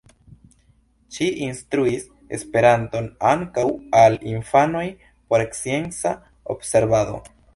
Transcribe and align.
Ŝi 1.17 1.25
instruis 1.47 2.05
Esperanton 2.37 3.11
ankaŭ 3.33 3.67
al 4.01 4.17
infanoj 4.33 4.83
por 5.33 5.47
scienca 5.59 6.17
observado. 6.57 7.23